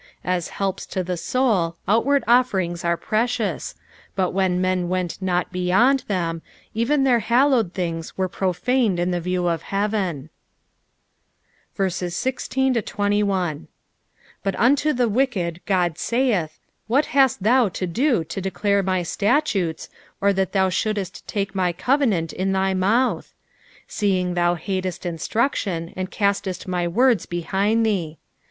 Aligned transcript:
As 0.25 0.49
helps 0.57 0.87
to 0.87 1.03
the 1.03 1.15
soul, 1.15 1.77
outward 1.87 2.23
offerings 2.27 2.83
were 2.83 2.97
preeioua, 2.97 3.75
but 4.15 4.31
when 4.31 4.59
men 4.59 4.89
went 4.89 5.21
not 5.21 5.51
beyond 5.51 5.99
them, 6.07 6.41
even 6.73 7.03
their 7.03 7.19
hallowed 7.19 7.75
things 7.75 8.17
were 8.17 8.27
profaned 8.27 8.99
in 8.99 9.11
the 9.11 9.21
view 9.21 9.45
of 9.47 9.61
heaven. 9.61 10.31
i6 11.77 13.67
But 14.41 14.55
unto 14.59 14.91
the 14.91 15.07
wicked 15.07 15.61
God 15.67 15.99
saith. 15.99 16.57
What 16.87 17.05
hast 17.05 17.43
thou 17.43 17.69
to 17.69 17.85
do 17.85 18.23
to 18.23 18.41
declare 18.41 18.81
my 18.81 19.03
statutes, 19.03 19.87
or 20.19 20.29
i/tat 20.29 20.51
thou 20.51 20.69
shouldest 20.69 21.27
take 21.27 21.53
my 21.53 21.71
covenant 21.71 22.33
in 22.33 22.53
thy 22.53 22.73
mouth? 22.73 23.35
17 23.87 23.87
Seeing 23.87 24.33
thou 24.33 24.55
hatest 24.55 25.05
instruction, 25.05 25.93
and 25.95 26.09
castest 26.09 26.65
my 26.67 26.87
words 26.87 27.27
behind 27.27 27.85
thee. 27.85 28.17